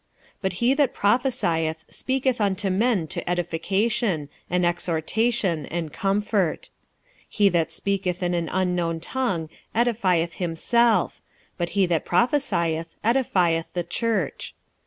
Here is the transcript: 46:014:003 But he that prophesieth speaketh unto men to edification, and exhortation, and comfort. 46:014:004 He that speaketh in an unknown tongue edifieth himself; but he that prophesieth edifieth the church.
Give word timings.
46:014:003 0.41 0.41
But 0.41 0.53
he 0.53 0.73
that 0.73 0.93
prophesieth 0.95 1.85
speaketh 1.93 2.41
unto 2.41 2.71
men 2.71 3.05
to 3.05 3.29
edification, 3.29 4.29
and 4.49 4.65
exhortation, 4.65 5.67
and 5.67 5.93
comfort. 5.93 6.71
46:014:004 7.25 7.25
He 7.29 7.49
that 7.49 7.71
speaketh 7.71 8.23
in 8.23 8.33
an 8.33 8.49
unknown 8.51 8.99
tongue 8.99 9.47
edifieth 9.75 10.33
himself; 10.37 11.21
but 11.55 11.69
he 11.77 11.85
that 11.85 12.03
prophesieth 12.03 12.95
edifieth 13.05 13.73
the 13.73 13.83
church. 13.83 14.55